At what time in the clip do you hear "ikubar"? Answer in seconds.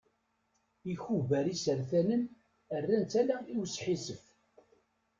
0.93-1.45